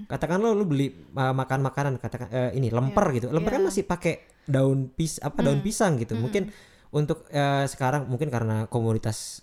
katakan 0.05 0.43
lo 0.43 0.51
lu 0.51 0.67
beli 0.67 0.91
uh, 1.15 1.31
makan 1.31 1.63
makanan 1.63 1.93
katakan 1.97 2.27
uh, 2.27 2.51
ini 2.51 2.67
lemper 2.67 3.15
gitu. 3.15 3.31
Lemper 3.31 3.55
kan 3.55 3.63
masih 3.63 3.87
pakai 3.87 4.27
daun 4.43 4.91
pis 4.91 5.23
apa 5.23 5.39
daun 5.39 5.63
pisang 5.63 5.95
gitu. 5.95 6.19
Mungkin 6.19 6.51
untuk 6.91 7.31
uh, 7.31 7.63
sekarang 7.63 8.11
mungkin 8.11 8.27
karena 8.27 8.67
komunitas 8.67 9.39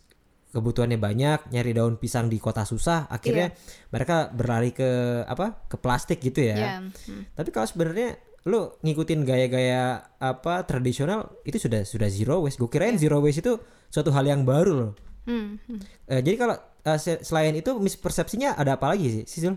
kebutuhannya 0.50 0.98
banyak 0.98 1.46
nyari 1.48 1.72
daun 1.72 1.94
pisang 1.94 2.26
di 2.26 2.36
kota 2.36 2.66
susah 2.66 3.06
akhirnya 3.06 3.54
mereka 3.88 4.34
berlari 4.34 4.74
ke 4.74 4.86
apa 5.22 5.62
ke 5.70 5.78
plastik 5.78 6.18
gitu 6.18 6.42
ya 6.42 6.56
Iya. 6.58 6.70
Hmm. 6.82 7.22
tapi 7.38 7.54
kalau 7.54 7.70
sebenarnya 7.70 8.18
lu 8.48 8.72
ngikutin 8.80 9.20
gaya-gaya 9.28 10.00
apa 10.16 10.64
tradisional 10.64 11.28
itu 11.44 11.60
sudah 11.60 11.84
sudah 11.84 12.08
zero 12.08 12.40
waste. 12.44 12.56
Gue 12.56 12.70
kirain 12.72 12.96
zero 12.96 13.20
waste 13.20 13.44
itu 13.44 13.60
suatu 13.92 14.08
hal 14.14 14.24
yang 14.24 14.48
baru 14.48 14.72
loh. 14.72 14.92
Hmm, 15.28 15.60
hmm. 15.68 15.80
Eh, 16.08 16.20
jadi 16.24 16.36
kalau 16.40 16.56
se- 16.96 17.20
selain 17.20 17.52
itu 17.52 17.76
mispersepsinya 17.76 18.56
ada 18.56 18.80
apa 18.80 18.96
lagi 18.96 19.20
sih, 19.20 19.24
Sisil? 19.28 19.54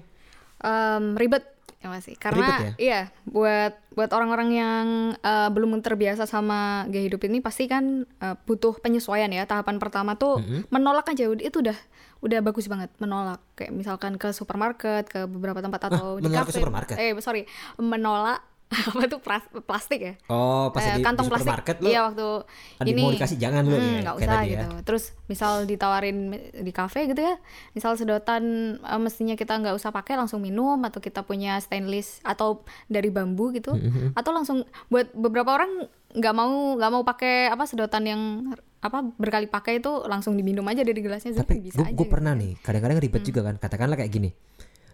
Em, 0.64 1.16
ribet 1.16 1.44
ya 1.84 1.92
masih 1.92 2.16
karena 2.16 2.40
Ribet 2.40 2.56
ya? 2.64 2.72
iya 2.80 3.02
buat 3.28 3.76
buat 3.92 4.08
orang-orang 4.16 4.50
yang 4.56 4.86
eh, 5.20 5.50
belum 5.52 5.76
terbiasa 5.84 6.24
sama 6.24 6.88
gaya 6.88 7.12
hidup 7.12 7.20
ini 7.28 7.44
pasti 7.44 7.68
kan 7.68 8.08
eh, 8.24 8.36
butuh 8.48 8.80
penyesuaian 8.80 9.28
ya 9.28 9.44
tahapan 9.44 9.84
pertama 9.84 10.16
tuh 10.16 10.40
menolak 10.72 11.12
aja 11.12 11.28
itu 11.28 11.58
udah 11.60 11.76
udah 12.24 12.40
bagus 12.40 12.72
banget 12.72 12.88
menolak 13.04 13.44
kayak 13.60 13.76
misalkan 13.76 14.16
ke 14.16 14.32
supermarket 14.32 15.12
ke 15.12 15.28
beberapa 15.28 15.60
tempat 15.60 15.92
atau 15.92 16.24
di 16.24 16.32
menolak 16.32 16.48
ke 16.48 16.52
kafe 16.56 16.60
supermarket? 16.64 16.96
eh 16.96 17.12
sorry 17.20 17.44
menolak 17.76 18.40
apa 18.90 19.06
tuh 19.06 19.20
plas- 19.20 19.52
plastik 19.62 20.02
ya 20.02 20.14
Oh, 20.26 20.70
pas 20.70 20.82
Eh, 20.84 20.98
di, 20.98 21.02
kantong 21.02 21.26
di 21.26 21.32
plastik 21.32 21.78
lu 21.80 21.88
iya 21.88 22.02
waktu 22.04 22.28
ada 22.78 22.88
ini 22.88 23.02
mau 23.02 23.12
dikasih 23.12 23.38
jangan 23.38 23.64
lu 23.64 23.74
Hmm, 23.74 23.86
ya, 23.86 24.00
nggak 24.02 24.16
usah 24.16 24.28
tadi 24.28 24.48
ya. 24.48 24.52
gitu 24.56 24.70
terus 24.84 25.04
misal 25.26 25.52
ditawarin 25.64 26.18
di 26.56 26.72
kafe 26.72 27.06
gitu 27.06 27.22
ya 27.22 27.36
misal 27.72 27.94
sedotan 27.94 28.44
eh, 28.78 29.00
mestinya 29.00 29.34
kita 29.34 29.54
nggak 29.56 29.74
usah 29.74 29.90
pakai 29.90 30.16
langsung 30.16 30.40
minum 30.40 30.78
atau 30.80 30.98
kita 30.98 31.22
punya 31.22 31.58
stainless 31.58 32.20
atau 32.22 32.60
dari 32.88 33.08
bambu 33.08 33.52
gitu 33.52 33.78
atau 34.14 34.32
langsung 34.32 34.62
buat 34.88 35.14
beberapa 35.14 35.54
orang 35.54 35.86
nggak 36.12 36.34
mau 36.34 36.52
nggak 36.76 36.92
mau 36.92 37.04
pakai 37.04 37.48
apa 37.48 37.64
sedotan 37.64 38.04
yang 38.04 38.22
apa 38.80 39.00
berkali 39.16 39.48
pakai 39.48 39.80
itu 39.80 40.04
langsung 40.04 40.36
diminum 40.36 40.68
aja 40.68 40.84
dari 40.84 41.00
gelasnya 41.00 41.32
Tapi 41.34 41.64
bisa 41.64 41.80
gue 41.80 41.88
aja 41.88 41.96
gitu. 41.96 42.04
pernah 42.06 42.36
nih, 42.36 42.60
kadang-kadang 42.60 43.00
ribet 43.00 43.24
juga 43.24 43.40
kan. 43.42 43.56
Katakanlah 43.56 43.96
kayak 43.96 44.12
gini. 44.12 44.36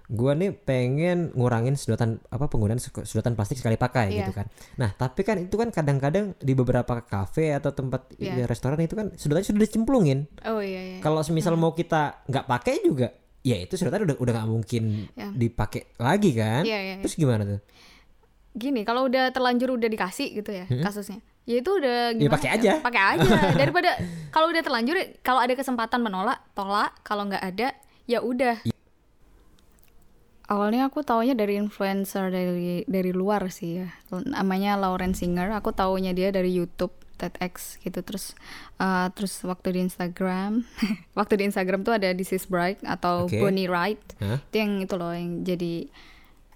Gua 0.09 0.33
nih 0.33 0.49
pengen 0.51 1.29
ngurangin 1.31 1.73
sedotan 1.73 2.17
apa 2.25 2.45
penggunaan 2.45 2.75
sedotan 2.81 3.33
plastik 3.33 3.55
sekali 3.55 3.77
pakai 3.77 4.09
Iya. 4.09 4.17
gitu 4.19 4.33
kan. 4.33 4.49
Nah, 4.75 4.89
tapi 4.91 5.21
kan 5.21 5.37
itu 5.37 5.53
kan 5.53 5.69
kadang-kadang 5.69 6.33
di 6.35 6.51
beberapa 6.51 6.97
kafe 6.99 7.53
atau 7.53 7.69
tempat 7.69 8.09
ya, 8.15 8.43
restoran 8.43 8.77
itu 8.79 8.93
kan 8.93 9.13
sedotannya 9.13 9.45
sudah 9.47 9.61
dicemplungin. 9.61 10.25
oh 10.43 10.57
iya 10.59 10.81
iya 10.83 10.99
Kalau 10.99 11.21
semisal 11.21 11.53
Hmm. 11.53 11.61
mau 11.61 11.71
kita 11.71 12.25
nggak 12.25 12.41
pakai 12.43 12.81
juga, 12.81 13.13
ya 13.39 13.55
itu 13.55 13.73
sedotan 13.73 14.01
udah 14.03 14.17
udah 14.17 14.33
nggak 14.35 14.49
mungkin 14.49 14.83
Ya. 15.13 15.29
dipakai 15.29 15.93
lagi 15.95 16.33
kan. 16.33 16.65
Iya, 16.65 16.73
iya, 16.75 16.93
iya. 16.95 16.95
Terus 16.99 17.13
gimana 17.15 17.45
tuh? 17.47 17.61
gini 18.51 18.81
kalau 18.81 19.05
udah 19.05 19.29
terlanjur 19.29 19.71
udah 19.71 19.87
dikasih 19.87 20.33
gitu 20.33 20.49
ya 20.51 20.65
kasusnya 20.81 21.21
ya 21.45 21.61
itu 21.61 21.69
udah 21.69 22.11
Ya, 22.11 22.17
gimana 22.17 22.33
pakai 22.33 22.49
aja. 22.51 22.71
pakai 22.81 23.03
aja 23.13 23.29
daripada 23.61 23.89
kalau 24.29 24.49
udah 24.49 24.59
terlanjur 24.59 24.95
kalau 25.21 25.37
ada 25.37 25.53
kesempatan 25.53 26.01
menolak 26.01 26.41
tolak 26.51 26.97
kalau 26.99 27.23
nggak 27.23 27.45
ada 27.45 27.77
ya 28.03 28.19
udah 28.19 28.57
awalnya 30.49 30.89
aku 30.89 31.01
taunya 31.01 31.31
dari 31.31 31.55
influencer 31.55 32.27
dari 32.27 32.81
dari 32.83 33.11
luar 33.11 33.47
sih 33.47 33.79
ya 33.79 33.87
namanya 34.27 34.75
Lauren 34.75 35.13
Singer 35.13 35.53
aku 35.53 35.69
taunya 35.71 36.09
dia 36.11 36.29
dari 36.29 36.49
YouTube 36.49 36.91
TEDx 37.15 37.77
gitu 37.79 37.99
terus 37.99 38.31
eh, 38.77 39.07
terus 39.13 39.37
waktu 39.43 39.75
di 39.75 39.79
Instagram 39.83 40.63
waktu 41.19 41.33
di 41.35 41.43
Instagram 41.45 41.83
tuh 41.83 41.93
ada 41.93 42.09
This 42.11 42.31
is 42.31 42.43
Bright 42.43 42.79
atau 42.81 43.27
Oke. 43.27 43.37
Bonnie 43.37 43.67
Wright 43.67 43.99
Hah? 44.17 44.39
itu 44.41 44.55
yang 44.57 44.79
itu 44.79 44.95
loh 44.95 45.11
yang 45.11 45.43
jadi 45.43 45.85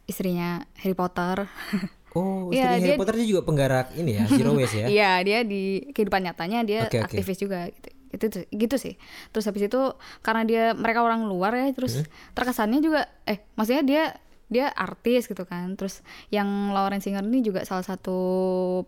istrinya 0.04 0.66
Harry 0.78 0.94
Potter. 0.94 1.46
Oh, 2.14 2.54
Iya, 2.54 2.78
istrinya 2.78 2.78
Harry 2.78 2.86
dia- 2.86 3.00
Potter 3.02 3.16
dia 3.18 3.26
juga 3.26 3.42
penggerak 3.42 3.88
ini 3.98 4.12
ya, 4.14 4.30
zero 4.30 4.54
waste 4.54 4.78
ya. 4.78 4.88
Iya, 4.94 5.12
dia 5.26 5.40
di 5.42 5.62
kehidupan 5.90 6.22
nyatanya 6.22 6.62
dia 6.62 6.86
oke. 6.86 7.02
aktivis 7.02 7.42
juga 7.42 7.66
gitu. 7.66 7.90
Itu 8.14 8.30
tuh- 8.30 8.46
gitu 8.48 8.76
sih. 8.78 8.94
Terus 9.30 9.44
habis 9.44 9.66
itu 9.66 9.82
karena 10.22 10.46
dia 10.46 10.64
mereka 10.72 11.02
orang 11.02 11.26
luar 11.26 11.52
ya, 11.52 11.74
terus 11.74 12.00
Hmm. 12.00 12.08
terkesannya 12.32 12.80
juga 12.80 13.02
eh 13.26 13.42
maksudnya 13.54 13.84
dia 13.84 14.04
dia 14.48 14.70
artis 14.70 15.26
gitu 15.26 15.44
kan. 15.44 15.74
Terus 15.74 16.06
yang 16.30 16.46
Lawrence 16.70 17.04
Singer 17.04 17.26
ini 17.26 17.42
juga 17.42 17.66
salah 17.66 17.82
satu 17.82 18.14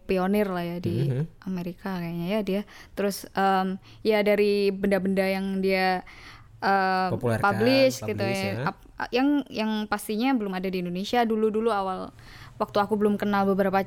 pionir 0.06 0.46
lah 0.46 0.62
ya 0.62 0.78
di 0.78 1.10
Mhm. 1.10 1.26
Amerika 1.44 1.98
kayaknya 1.98 2.28
ya 2.30 2.40
dia. 2.40 2.62
Terus 2.94 3.26
em, 3.32 3.76
ya 4.02 4.22
dari 4.22 4.70
benda-benda 4.70 5.26
yang 5.26 5.60
dia 5.60 6.06
eh, 6.62 7.10
Populerkan, 7.12 7.46
publish, 7.46 8.02
gitu 8.02 8.16
publish, 8.16 8.42
ya. 8.42 8.54
ya. 8.64 8.72
Yang 9.12 9.28
yang 9.52 9.72
pastinya 9.86 10.34
belum 10.34 10.50
ada 10.52 10.66
di 10.66 10.80
Indonesia 10.80 11.22
dulu-dulu 11.22 11.70
awal 11.70 12.10
waktu 12.56 12.78
aku 12.80 12.96
belum 12.96 13.18
kenal 13.18 13.44
beberapa 13.46 13.84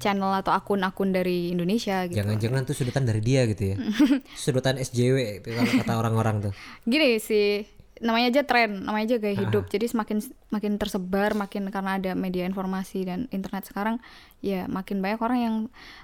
channel 0.00 0.32
atau 0.34 0.50
akun-akun 0.50 1.12
dari 1.12 1.52
Indonesia 1.52 2.02
gitu. 2.04 2.16
Jangan-jangan 2.16 2.64
tuh 2.64 2.74
sudutan 2.74 3.04
dari 3.04 3.20
dia 3.20 3.44
gitu 3.44 3.62
ya. 3.68 3.76
sudutan 4.34 4.74
SJW 4.74 5.16
itu 5.38 5.48
kalau 5.50 5.70
kata 5.76 5.92
orang-orang 5.94 6.36
tuh. 6.40 6.52
Gini 6.82 7.16
sih, 7.16 7.68
namanya 7.98 8.32
aja 8.32 8.42
tren, 8.42 8.80
namanya 8.80 9.04
aja 9.06 9.16
gaya 9.18 9.34
Ah. 9.34 9.40
hidup. 9.44 9.68
Jadi 9.68 9.86
semakin 9.86 10.18
makin 10.48 10.72
tersebar, 10.74 11.32
makin 11.34 11.68
karena 11.68 11.96
ada 11.96 12.12
media 12.14 12.42
informasi 12.42 13.04
dan 13.04 13.28
internet 13.28 13.64
sekarang, 13.66 14.00
ya 14.40 14.64
makin 14.66 14.98
banyak 14.98 15.20
orang 15.20 15.38
yang 15.38 15.56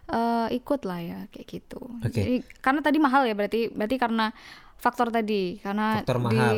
eh, 0.07 0.49
ikut 0.53 0.85
lah 0.85 1.01
ya 1.01 1.19
kayak 1.31 1.49
gitu. 1.51 1.81
Oke. 1.99 2.13
Jadi 2.13 2.35
karena 2.61 2.81
tadi 2.81 2.99
mahal 2.99 3.25
ya 3.25 3.33
berarti 3.33 3.69
berarti 3.69 3.97
karena 3.97 4.29
faktor 4.77 5.09
tadi 5.09 5.57
karena 5.59 5.99
Faktor 5.99 6.21
di 6.21 6.25
mahal. 6.29 6.53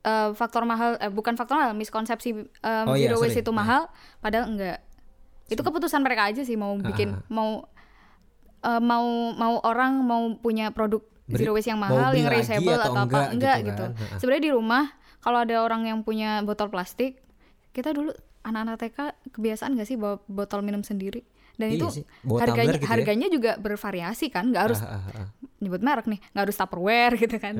eh, 0.00 0.30
faktor 0.34 0.62
mahal 0.64 0.90
eh, 0.96 1.06
bukan 1.08 1.34
faktor 1.34 1.54
mahal 1.56 1.72
miskonsepsi 1.72 2.30
eh, 2.34 2.84
Oh 2.84 2.92
iya, 2.92 3.08
zero 3.08 3.20
waste 3.20 3.38
sorry. 3.38 3.46
itu 3.46 3.52
mahal 3.52 3.86
padahal 4.18 4.50
enggak. 4.50 4.82
Itu 5.48 5.60
keputusan 5.60 6.00
mereka 6.00 6.22
aja 6.24 6.40
sih 6.40 6.54
mau 6.54 6.76
bikin 6.76 7.08
Ah. 7.10 7.20
mau 7.28 7.64
eh, 8.60 8.80
mau 8.80 9.06
mau 9.32 9.54
orang 9.62 9.92
mau 9.98 10.34
punya 10.34 10.68
produk 10.68 11.00
Beri- 11.24 11.44
zero 11.44 11.52
waste 11.52 11.68
yang 11.68 11.78
mahal 11.78 12.10
yang 12.10 12.26
reusable 12.26 12.72
atau 12.72 12.84
atau, 12.86 12.92
apa 12.94 13.04
enggak 13.04 13.26
enggak 13.32 13.56
gitu 13.56 13.66
gitu. 13.66 13.82
kan. 13.82 13.90
Ha-ha. 13.94 14.16
Sebenarnya 14.18 14.44
di 14.44 14.52
rumah 14.52 14.84
kalau 15.18 15.38
ada 15.38 15.56
orang 15.58 15.82
yang 15.84 15.98
punya 16.00 16.40
botol 16.40 16.68
plastik, 16.68 17.20
kita 17.70 17.90
dulu 17.90 18.10
anak-anak 18.40 18.76
TK 18.78 18.98
kebiasaan 19.30 19.74
gak 19.74 19.84
sih 19.84 19.94
bawa 19.94 20.22
botol 20.24 20.60
minum 20.60 20.80
sendiri? 20.80 21.20
Dan 21.54 21.68
Iya 21.68 21.76
itu 21.76 21.86
sih, 21.92 22.04
bawa 22.22 22.38
harganya 22.40 22.70
gitu 22.72 22.80
ya. 22.80 22.88
harganya 22.88 23.26
juga 23.28 23.50
bervariasi 23.58 24.26
kan, 24.28 24.46
nggak 24.46 24.62
harus 24.62 24.78
Ah, 24.80 25.02
ah, 25.02 25.10
ah. 25.12 25.28
nyebut 25.58 25.82
merek 25.82 26.06
nih, 26.06 26.22
nggak 26.24 26.44
harus 26.44 26.56
Tupperware 26.56 27.14
gitu 27.20 27.36
kan. 27.36 27.54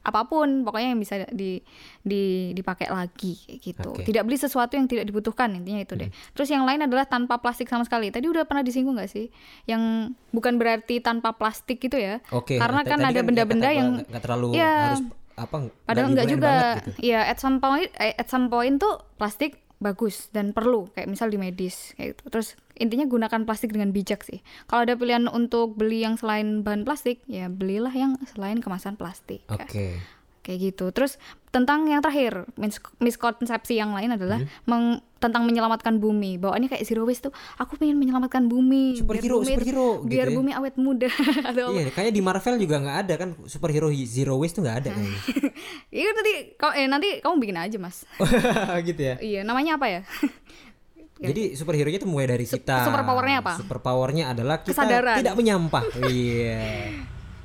Apa 0.00 0.24
pun 0.24 0.64
pokoknya 0.64 0.92
yang 0.92 1.00
bisa 1.00 1.28
di 1.28 1.60
di 2.00 2.22
dipakai 2.50 2.88
lagi 2.88 3.36
kayak 3.38 3.60
gitu. 3.60 3.90
Oke. 3.92 4.02
Tidak 4.02 4.22
beli 4.22 4.34
sesuatu 4.34 4.72
yang 4.72 4.84
tidak 4.84 5.04
dibutuhkan 5.04 5.52
intinya 5.52 5.76
itu 5.78 5.92
deh. 5.94 6.08
Terus 6.32 6.48
yang 6.48 6.64
lain 6.64 6.80
adalah 6.80 7.04
tanpa 7.04 7.36
plastik 7.36 7.66
sama 7.66 7.84
sekali. 7.84 8.08
Tadi 8.08 8.24
udah 8.24 8.42
pernah 8.42 8.60
disinggung 8.60 8.96
nggak 8.96 9.08
sih? 9.08 9.28
Yang 9.64 9.82
bukan 10.30 10.56
berarti 10.56 10.98
tanpa 10.98 11.32
plastik 11.32 11.78
gitu 11.78 11.94
ya. 11.94 12.24
Oke. 12.30 12.56
Karena 12.56 12.80
kan 12.82 12.98
ada 12.98 13.20
benda-benda 13.20 13.44
kata 13.62 13.68
gua 13.68 13.76
yang 13.76 13.88
nggak- 13.94 14.08
nggak 14.08 14.22
terlalu 14.24 14.48
Iya. 14.52 14.72
harus 14.86 15.02
apa 15.36 15.56
Padahal 15.84 16.08
enggak 16.08 16.26
lingkungan 16.26 16.52
juga. 16.52 16.76
gitu. 16.76 16.90
Iya, 17.02 17.20
at 17.24 17.38
some 17.38 17.56
point 17.58 17.90
eh, 17.94 18.12
at 18.12 18.28
some 18.28 18.46
point 18.46 18.76
tuh 18.76 18.94
plastik 19.16 19.52
bagus 19.76 20.28
dan 20.28 20.52
perlu 20.52 20.88
kayak 20.90 21.08
misal 21.08 21.28
di 21.28 21.36
medis 21.36 21.92
kayak 21.94 22.12
gitu. 22.14 22.24
Terus 22.30 22.48
intinya 22.80 23.04
gunakan 23.04 23.44
plastik 23.44 23.70
dengan 23.70 23.92
bijak 23.92 24.20
sih. 24.20 24.40
Kalau 24.64 24.82
ada 24.82 24.96
pilihan 24.96 25.28
untuk 25.28 25.76
beli 25.76 26.00
yang 26.00 26.16
selain 26.16 26.60
bahan 26.60 26.82
plastik, 26.82 27.20
ya 27.26 27.46
belilah 27.46 27.92
yang 27.92 28.16
selain 28.26 28.58
kemasan 28.58 28.96
plastik. 28.96 29.44
Kayak- 29.46 29.68
Oke. 29.68 29.86
Kayak 30.40 30.72
gitu. 30.72 30.88
Terus 30.90 31.20
tentang 31.48 31.84
yang 31.84 32.00
terakhir, 32.00 32.48
mis- 32.56 32.80
miskonsepsi 32.96 33.76
yang 33.76 33.92
lain 33.92 34.08
adalah 34.10 34.40
Hmm. 34.40 34.48
meng- 34.64 35.00
tentang 35.20 35.44
menyelamatkan 35.44 36.00
bumi. 36.00 36.40
Bawaannya 36.40 36.66
kayak 36.66 36.80
zero 36.82 37.04
waste 37.04 37.28
tuh, 37.28 37.34
aku 37.54 37.76
pengen 37.76 38.00
menyelamatkan 38.00 38.48
bumi. 38.48 38.96
biar 38.96 39.04
Superhero, 39.20 39.36
bumi- 39.36 39.52
superhero 39.52 39.88
gitu 40.00 40.08
Biar 40.08 40.26
ya. 40.26 40.34
bumi 40.34 40.52
awet 40.54 40.74
muda 40.74 41.12
atau 41.44 41.76
Iya, 41.76 41.92
kayaknya 41.92 42.14
di 42.16 42.22
Marvel 42.24 42.56
juga 42.56 42.76
nggak 42.78 42.98
ada 42.98 43.14
kan 43.18 43.28
superhero 43.44 43.92
zero 44.00 44.40
waste 44.40 44.56
tuh 44.56 44.64
nggak 44.64 44.78
ada 44.80 44.88
kayaknya. 44.90 45.20
Iya 45.92 46.08
nanti 46.10 46.32
kau 46.56 46.72
eh 46.72 46.86
nanti 46.86 47.20
kamu 47.20 47.36
bikin 47.38 47.58
aja, 47.58 47.76
Mas. 47.76 48.08
gitu 48.88 48.96
ya. 48.98 49.14
Iya, 49.20 49.40
namanya 49.42 49.76
apa 49.76 49.86
ya? 49.86 50.00
Jadi 51.20 51.42
superhero 51.52 51.88
nya 51.92 51.98
itu 52.00 52.08
mulai 52.08 52.26
dari 52.32 52.48
kita. 52.48 52.80
super 52.88 53.04
powernya 53.04 53.36
apa? 53.44 53.52
Super 53.60 53.78
powernya 53.84 54.24
adalah 54.32 54.64
kita 54.64 54.72
Kesadaran. 54.72 55.16
tidak 55.20 55.34
menyampah. 55.36 55.84
iya. 56.12 56.64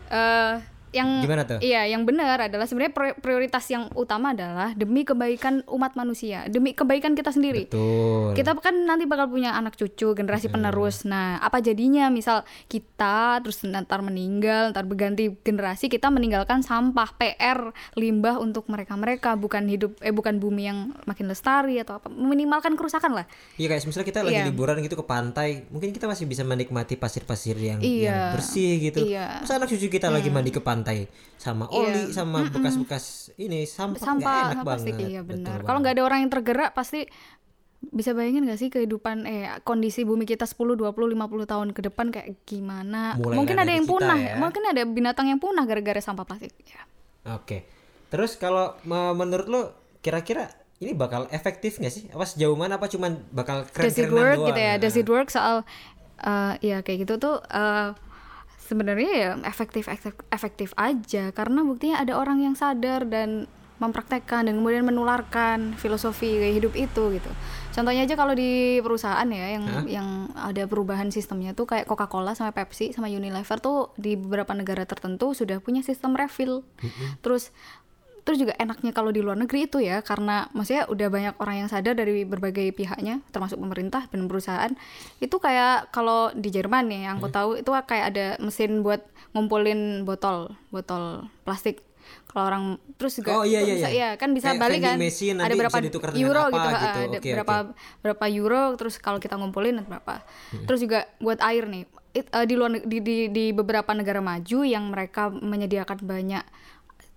eh 0.06 0.75
yang 0.96 1.20
Gimana 1.20 1.44
tuh? 1.44 1.60
Iya, 1.60 1.92
yang 1.92 2.08
benar 2.08 2.40
adalah 2.40 2.64
sebenarnya 2.64 2.94
pri- 2.96 3.18
prioritas 3.20 3.68
yang 3.68 3.92
utama 3.94 4.32
adalah 4.32 4.72
demi 4.74 5.04
kebaikan 5.04 5.68
umat 5.68 6.00
manusia, 6.00 6.48
demi 6.48 6.72
kebaikan 6.72 7.12
kita 7.14 7.36
sendiri. 7.36 7.68
Betul. 7.68 8.32
Kita 8.32 8.56
kan 8.56 8.88
nanti 8.88 9.04
bakal 9.04 9.28
punya 9.28 9.52
anak 9.52 9.76
cucu, 9.76 10.16
generasi 10.16 10.48
penerus. 10.48 11.04
Nah, 11.04 11.36
apa 11.38 11.60
jadinya 11.60 12.08
misal 12.08 12.48
kita 12.72 13.44
terus 13.44 13.60
ntar 13.62 14.00
meninggal, 14.00 14.72
ntar 14.72 14.88
berganti 14.88 15.36
generasi 15.44 15.92
kita 15.92 16.08
meninggalkan 16.08 16.64
sampah, 16.64 17.12
PR, 17.20 17.76
limbah 18.00 18.40
untuk 18.40 18.72
mereka-mereka, 18.72 19.36
bukan 19.36 19.68
hidup 19.68 20.00
eh 20.00 20.16
bukan 20.16 20.40
bumi 20.40 20.64
yang 20.64 20.80
makin 21.04 21.28
lestari 21.28 21.76
atau 21.78 22.00
apa, 22.00 22.08
minimalkan 22.08 22.80
kerusakan 22.80 23.20
lah. 23.20 23.26
Iya 23.60 23.68
kayak 23.68 23.84
misalnya 23.84 24.08
kita 24.08 24.22
lagi 24.24 24.40
Iya. 24.40 24.48
liburan 24.48 24.80
gitu 24.80 24.96
ke 24.96 25.06
pantai, 25.06 25.68
mungkin 25.68 25.92
kita 25.92 26.08
masih 26.08 26.24
bisa 26.24 26.48
menikmati 26.48 26.96
pasir-pasir 26.96 27.60
yang, 27.60 27.84
Iya. 27.84 28.06
yang 28.08 28.20
bersih 28.40 28.72
gitu. 28.80 29.04
Iya. 29.04 29.44
Masa 29.44 29.60
anak 29.60 29.68
cucu 29.68 29.92
kita 29.92 30.08
lagi 30.08 30.30
mandi 30.32 30.54
ke 30.54 30.62
pantai 30.62 30.85
sama 31.36 31.66
oli, 31.68 31.90
Iya. 32.06 32.14
sama 32.14 32.46
bekas-bekas 32.46 33.06
ini 33.36 33.64
sampah, 33.64 34.00
sampah 34.00 34.34
enak 34.44 34.50
sampah 34.52 34.64
plastik 34.64 34.94
banget. 34.94 35.08
iya 35.08 35.22
benar 35.22 35.58
kalau 35.62 35.80
nggak 35.80 35.94
ada 35.94 36.04
orang 36.04 36.20
yang 36.20 36.32
tergerak 36.32 36.72
pasti 36.72 37.06
bisa 37.86 38.12
bayangin 38.12 38.44
gak 38.44 38.58
sih 38.58 38.70
kehidupan 38.70 39.24
eh 39.24 39.46
kondisi 39.62 40.02
bumi 40.02 40.26
kita 40.26 40.44
10 40.44 40.58
20 40.74 40.90
50 40.90 41.14
tahun 41.46 41.68
ke 41.70 41.82
depan 41.84 42.10
kayak 42.10 42.42
gimana 42.44 43.14
Mulai 43.14 43.36
mungkin 43.36 43.58
ada 43.60 43.72
yang 43.72 43.86
punah 43.86 44.18
ya. 44.18 44.36
mungkin 44.36 44.64
ada 44.64 44.82
binatang 44.84 45.28
yang 45.28 45.38
punah 45.38 45.64
gara-gara 45.64 46.00
sampah 46.00 46.24
plastik 46.24 46.50
ya 46.62 46.82
Oke. 47.28 47.66
Terus 48.08 48.38
kalau 48.38 48.78
me- 48.84 49.14
menurut 49.14 49.46
lo 49.46 49.62
kira-kira 50.00 50.46
ini 50.78 50.94
bakal 50.94 51.26
efektif 51.30 51.78
nggak 51.78 51.90
sih? 51.90 52.04
Apa 52.08 52.22
sejauh 52.24 52.54
mana? 52.54 52.78
Apa 52.78 52.86
cuman 52.86 53.18
bakal 53.30 53.66
does 53.68 53.96
it 53.96 54.08
work 54.08 54.34
doang? 54.36 54.48
gitu 54.48 54.60
ya 54.60 54.74
does 54.76 54.94
it 54.96 55.06
work 55.06 55.30
soal 55.30 55.66
eh 56.18 56.54
ya 56.64 56.78
kayak 56.80 57.02
gitu 57.02 57.18
tuh 57.18 57.36
eh, 57.44 57.90
sebenarnya 58.66 59.12
ya 59.14 59.32
efektif 59.46 59.86
efektif 59.88 60.26
efektif 60.34 60.70
aja. 60.76 61.30
Karena 61.32 61.62
buktinya 61.62 62.02
ada 62.02 62.18
orang 62.18 62.42
yang 62.42 62.58
sadar 62.58 63.06
dan 63.06 63.46
mempraktekkan 63.76 64.48
dan 64.48 64.56
kemudian 64.56 64.88
menularkan 64.88 65.76
filosofi 65.76 66.40
gaya 66.40 66.56
hidup 66.56 66.74
itu 66.80 67.12
gitu. 67.12 67.32
Contohnya 67.76 68.08
aja 68.08 68.16
kalau 68.16 68.32
di 68.32 68.80
perusahaan 68.80 69.28
ya 69.28 69.60
yang 69.60 69.66
yang 69.84 70.10
ada 70.32 70.64
perubahan 70.64 71.12
sistemnya 71.12 71.52
tuh 71.52 71.68
kayak 71.68 71.84
Coca-Cola 71.84 72.32
sama 72.40 72.56
Pepsi 72.56 72.96
sama 72.96 73.12
Unilever 73.12 73.60
tuh 73.60 73.92
di 74.00 74.16
beberapa 74.16 74.56
negara 74.56 74.88
tertentu 74.88 75.36
sudah 75.36 75.60
punya 75.60 75.84
sistem 75.84 76.16
refill. 76.16 76.64
Terus 77.20 77.52
terus 78.26 78.42
juga 78.42 78.58
enaknya 78.58 78.90
kalau 78.90 79.14
di 79.14 79.22
luar 79.22 79.38
negeri 79.38 79.64
itu 79.64 79.78
ya 79.78 80.02
karena 80.02 80.50
maksudnya 80.50 80.90
udah 80.90 81.08
banyak 81.08 81.34
orang 81.38 81.56
yang 81.62 81.70
sadar 81.70 81.94
dari 81.94 82.26
berbagai 82.26 82.74
pihaknya 82.74 83.22
termasuk 83.30 83.56
pemerintah 83.56 84.10
dan 84.10 84.26
perusahaan 84.26 84.74
itu 85.20 85.38
kayak 85.38 85.94
kalau 85.94 86.34
di 86.34 86.50
Jerman 86.50 86.90
nih 86.90 87.02
yang 87.06 87.16
aku 87.16 87.30
Hmm. 87.30 87.38
tahu 87.38 87.50
itu 87.56 87.70
kayak 87.70 88.06
ada 88.10 88.26
mesin 88.40 88.82
buat 88.82 89.06
ngumpulin 89.32 89.80
botol 90.02 90.50
botol 90.68 91.30
plastik 91.44 91.86
kalau 92.26 92.44
orang 92.48 92.64
terus 92.96 93.16
juga 93.16 93.32
Oh, 93.32 93.46
iya, 93.46 93.62
iya, 93.62 93.76
bisa, 93.76 93.88
iya. 93.88 94.08
ya 94.14 94.18
kan 94.18 94.30
bisa 94.32 94.52
Kayak 94.52 94.60
balik 94.60 94.82
kan 94.82 94.98
ada 94.98 95.56
berapa 95.56 95.78
euro 96.16 96.42
apa 96.42 96.50
gitu, 96.50 96.70
gitu. 96.76 97.00
ada 97.00 97.18
Oke, 97.18 97.30
berapa 97.32 97.56
berapa 98.02 98.26
euro 98.28 98.64
terus 98.76 98.96
kalau 98.98 99.20
kita 99.20 99.38
ngumpulin 99.38 99.86
berapa 99.86 100.26
Hmm. 100.50 100.66
terus 100.66 100.82
juga 100.82 101.06
buat 101.18 101.38
air 101.40 101.66
nih 101.66 101.84
it- 102.12 102.32
eh, 102.32 102.46
di 102.46 102.56
luar 102.56 102.80
di, 102.80 102.98
di 103.00 103.18
di 103.28 103.46
beberapa 103.52 103.92
negara 103.92 104.18
maju 104.18 104.60
yang 104.64 104.90
mereka 104.90 105.30
menyediakan 105.30 106.00
banyak 106.02 106.44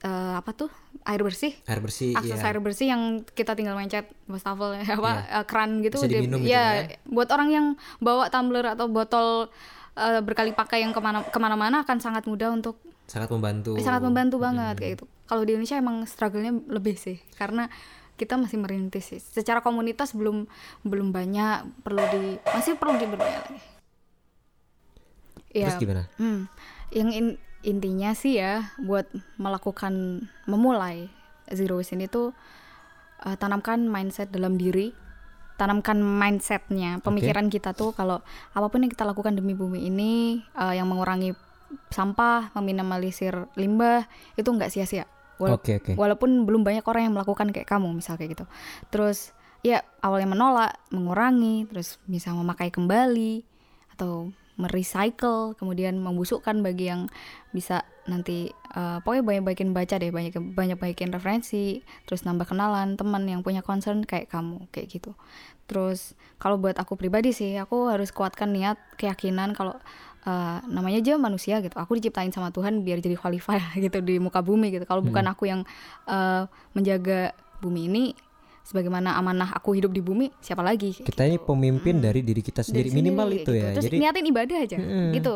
eh, 0.00 0.35
apa 0.35 0.50
tuh? 0.52 0.71
Air 1.02 1.23
bersih? 1.23 1.57
Air 1.64 1.81
bersih 1.81 2.12
akses 2.12 2.37
iya. 2.37 2.45
air 2.45 2.59
bersih 2.59 2.87
yang 2.87 3.02
kita 3.25 3.52
tinggal 3.52 3.73
mencet 3.73 4.07
wastafel 4.25 4.76
ya 4.76 4.85
apa 4.99 5.12
eh, 5.25 5.45
keran 5.45 5.81
gitu 5.81 5.97
Bisa 5.97 6.07
dia- 6.07 6.21
diminum 6.21 6.40
gitu 6.40 6.50
ya 6.50 6.64
kan? 6.85 6.85
buat 7.09 7.28
orang 7.31 7.49
yang 7.49 7.67
bawa 7.99 8.28
tumbler 8.28 8.67
atau 8.69 8.87
botol 8.87 9.49
eh, 9.95 10.21
berkali 10.21 10.52
pakai 10.52 10.83
yang 10.83 10.93
ke 10.93 11.00
mana 11.00 11.23
ke 11.23 11.38
mana-mana 11.38 11.83
akan 11.83 11.99
sangat 11.99 12.25
mudah 12.25 12.50
untuk 12.50 12.78
sangat 13.05 13.28
membantu. 13.28 13.73
eh, 13.75 13.83
sangat 13.83 14.02
membantu 14.02 14.37
banget 14.37 14.76
kayak 14.76 14.93
gitu. 14.95 15.05
Kalau 15.25 15.43
di 15.43 15.52
Indonesia 15.52 15.76
emang 15.76 16.05
struggle-nya 16.05 16.52
lebih 16.69 16.95
sih 16.95 17.17
karena 17.35 17.67
kita 18.14 18.35
masih 18.35 18.59
merintis 18.59 19.05
sih. 19.07 19.21
Secara 19.23 19.62
komunitas 19.62 20.12
belum 20.12 20.45
belum 20.83 21.09
banyak 21.09 21.81
perlu 21.81 22.02
di 22.11 22.23
masih 22.45 22.75
perlu 22.75 22.97
diperbanyak 22.97 23.43
lagi. 23.47 23.61
Terus 25.49 25.75
ya 25.75 25.81
gimana? 25.81 26.05
Hmm, 26.21 26.45
yang 26.93 27.09
in- 27.11 27.38
intinya 27.60 28.12
sih 28.12 28.36
ya 28.36 28.70
buat 28.78 29.08
melakukan 29.36 29.94
memulai 30.44 31.10
zero 31.48 31.76
waste 31.76 31.92
ini 31.92 32.06
tuh 32.06 32.30
eh, 33.20 33.34
tanamkan 33.34 33.82
mindset 33.82 34.28
dalam 34.28 34.54
diri, 34.54 34.94
tanamkan 35.54 35.98
mindsetnya, 35.98 37.02
pemikiran 37.02 37.46
kita 37.48 37.72
tuh 37.72 37.90
kalau 37.90 38.22
apa 38.52 38.66
pun 38.68 38.80
yang 38.80 38.92
kita 38.92 39.02
lakukan 39.02 39.34
demi 39.34 39.52
bumi 39.52 39.84
ini 39.84 40.12
eh, 40.44 40.74
yang 40.74 40.86
mengurangi 40.86 41.34
sampah, 41.88 42.54
meminimalisir 42.54 43.34
limbah 43.54 44.06
itu 44.34 44.46
nggak 44.46 44.70
sia-sia. 44.70 45.04
Wala- 45.36 45.54
Oke, 45.54 45.78
oke. 45.78 45.92
Walaupun 45.94 46.42
belum 46.44 46.62
banyak 46.62 46.82
orang 46.82 47.02
yang 47.06 47.14
melakukan 47.14 47.50
kayak 47.50 47.68
kamu 47.68 47.92
misal 47.92 48.16
kayak 48.16 48.34
gitu. 48.34 48.44
Terus 48.88 49.30
ya 49.60 49.82
awalnya 49.98 50.30
menolak 50.30 50.78
mengurangi 50.88 51.66
terus 51.66 51.98
bisa 52.06 52.30
memakai 52.30 52.70
kembali 52.70 53.42
atau 53.92 54.30
merecycle 54.58 55.54
kemudian 55.54 56.02
membusukkan 56.02 56.60
bagi 56.60 56.90
yang 56.90 57.06
bisa 57.54 57.86
nanti 58.10 58.50
uh, 58.74 58.98
pokoknya 59.06 59.24
banyak 59.24 59.44
baikin 59.46 59.70
baca 59.70 59.94
deh 59.96 60.10
banyak 60.10 60.34
banyak 60.52 60.76
baikin 60.76 61.14
referensi 61.14 61.80
terus 62.04 62.26
nambah 62.26 62.44
kenalan 62.50 62.98
teman 62.98 63.24
yang 63.24 63.46
punya 63.46 63.62
concern 63.62 64.02
kayak 64.02 64.28
kamu 64.28 64.66
kayak 64.74 64.90
gitu. 64.90 65.14
Terus 65.70 66.18
kalau 66.42 66.58
buat 66.58 66.74
aku 66.76 66.98
pribadi 66.98 67.30
sih 67.30 67.54
aku 67.54 67.88
harus 67.88 68.10
kuatkan 68.10 68.50
niat 68.50 68.76
keyakinan 68.98 69.54
kalau 69.54 69.78
uh, 70.26 70.58
namanya 70.66 70.98
aja 71.00 71.14
manusia 71.16 71.62
gitu. 71.62 71.78
Aku 71.78 71.94
diciptain 71.94 72.34
sama 72.34 72.50
Tuhan 72.50 72.82
biar 72.82 72.98
jadi 72.98 73.14
khalifah 73.14 73.72
gitu 73.84 74.02
di 74.02 74.18
muka 74.18 74.42
bumi 74.42 74.74
gitu. 74.74 74.84
Kalau 74.84 75.00
hmm. 75.00 75.08
bukan 75.14 75.24
aku 75.30 75.44
yang 75.46 75.62
uh, 76.10 76.50
menjaga 76.74 77.32
bumi 77.62 77.86
ini 77.86 78.04
sebagaimana 78.68 79.16
amanah 79.16 79.56
aku 79.56 79.72
hidup 79.80 79.88
di 79.96 80.04
bumi 80.04 80.28
siapa 80.44 80.60
lagi 80.60 80.92
kita 80.92 81.25
gitu. 81.25 81.25
ini 81.25 81.38
pemimpin 81.40 81.96
hmm. 81.96 82.04
dari 82.04 82.20
diri 82.20 82.44
kita 82.44 82.60
sendiri 82.60 82.92
dari 82.92 82.98
minimal 83.00 83.28
itu 83.32 83.40
gitu. 83.40 83.52
ya 83.56 83.68
terus 83.72 83.84
jadi 83.88 83.96
niatin 83.96 84.26
ibadah 84.28 84.56
aja 84.60 84.76
hmm. 84.76 85.10
gitu 85.16 85.34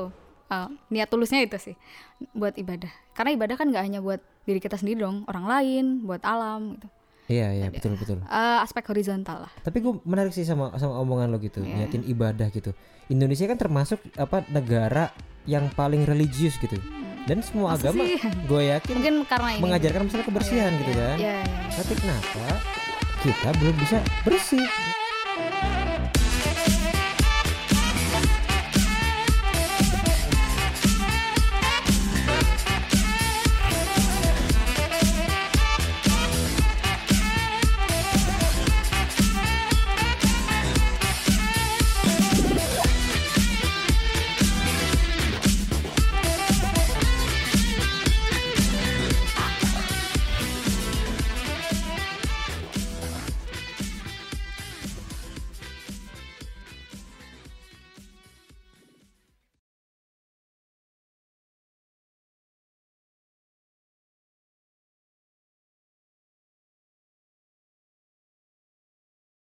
uh, 0.53 0.69
niat 0.93 1.09
tulusnya 1.09 1.41
itu 1.41 1.57
sih 1.57 1.75
buat 2.37 2.53
ibadah 2.61 2.93
karena 3.17 3.33
ibadah 3.33 3.57
kan 3.57 3.73
nggak 3.73 3.85
hanya 3.89 4.05
buat 4.05 4.21
diri 4.45 4.61
kita 4.61 4.77
sendiri 4.77 5.01
dong 5.01 5.25
orang 5.33 5.49
lain 5.49 5.85
buat 6.05 6.21
alam 6.21 6.77
gitu 6.77 6.89
Iya 7.31 7.55
iya 7.55 7.67
betul 7.71 7.95
betul. 7.97 8.19
Uh, 8.27 8.59
aspek 8.61 8.83
horizontal 8.93 9.47
lah. 9.47 9.53
Tapi 9.63 9.79
gue 9.79 9.95
menarik 10.03 10.35
sih 10.35 10.43
sama 10.43 10.75
sama 10.77 10.99
omongan 11.01 11.31
lo 11.31 11.39
gitu, 11.39 11.63
yeah. 11.63 11.87
niatin 11.87 12.03
ibadah 12.03 12.51
gitu. 12.51 12.75
Indonesia 13.09 13.47
kan 13.47 13.57
termasuk 13.57 14.03
apa 14.19 14.43
negara 14.51 15.15
yang 15.47 15.71
paling 15.73 16.03
religius 16.03 16.59
gitu. 16.59 16.75
Hmm. 16.77 17.25
Dan 17.25 17.39
semua 17.41 17.79
Masa 17.79 17.95
agama 17.95 18.05
gue 18.51 18.63
yakin 18.75 18.95
mungkin 18.99 19.17
karena 19.31 19.49
ini 19.55 19.63
mengajarkan 19.63 20.01
masalah 20.11 20.27
kebersihan 20.27 20.71
yeah, 20.75 20.81
gitu 20.83 20.91
yeah, 20.93 20.99
kan. 20.99 21.17
Yeah, 21.23 21.41
yeah. 21.47 21.75
Tapi 21.79 21.93
kenapa 21.95 22.82
kita 23.23 23.55
belum 23.63 23.77
bisa 23.79 24.03
bersih 24.27 24.67